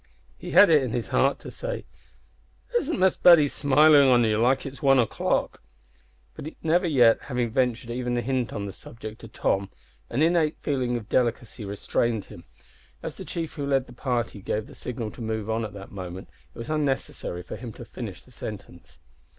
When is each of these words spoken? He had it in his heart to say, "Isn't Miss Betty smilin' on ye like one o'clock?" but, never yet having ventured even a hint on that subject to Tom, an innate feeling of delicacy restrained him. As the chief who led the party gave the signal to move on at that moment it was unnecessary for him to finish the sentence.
He 0.35 0.49
had 0.49 0.71
it 0.71 0.81
in 0.81 0.93
his 0.93 1.09
heart 1.09 1.37
to 1.41 1.51
say, 1.51 1.85
"Isn't 2.75 2.97
Miss 2.97 3.17
Betty 3.17 3.47
smilin' 3.47 4.07
on 4.07 4.23
ye 4.23 4.35
like 4.35 4.63
one 4.77 4.97
o'clock?" 4.97 5.61
but, 6.33 6.51
never 6.63 6.87
yet 6.87 7.21
having 7.21 7.51
ventured 7.51 7.91
even 7.91 8.17
a 8.17 8.21
hint 8.21 8.51
on 8.51 8.65
that 8.65 8.73
subject 8.73 9.21
to 9.21 9.27
Tom, 9.27 9.69
an 10.09 10.23
innate 10.23 10.57
feeling 10.57 10.97
of 10.97 11.07
delicacy 11.07 11.65
restrained 11.65 12.25
him. 12.25 12.45
As 13.03 13.17
the 13.17 13.25
chief 13.25 13.53
who 13.53 13.65
led 13.67 13.85
the 13.85 13.93
party 13.93 14.41
gave 14.41 14.65
the 14.65 14.73
signal 14.73 15.11
to 15.11 15.21
move 15.21 15.51
on 15.51 15.63
at 15.63 15.73
that 15.73 15.91
moment 15.91 16.29
it 16.51 16.57
was 16.57 16.71
unnecessary 16.71 17.43
for 17.43 17.55
him 17.55 17.71
to 17.73 17.85
finish 17.85 18.23
the 18.23 18.31
sentence. 18.31 18.97